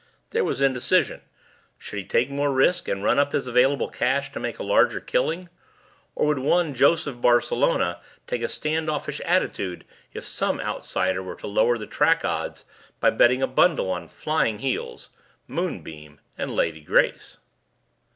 [0.31, 1.21] There was indecision.
[1.77, 4.99] Should he take more risk and run up his available cash to make a larger
[4.99, 5.47] killing,
[6.15, 11.45] or would one Joseph Barcelona take a stand offish attitude if some outsider were to
[11.45, 12.65] lower the track odds
[12.99, 15.11] by betting a bundle on Flying Heels,
[15.47, 17.37] Moonbeam, and Lady Grace."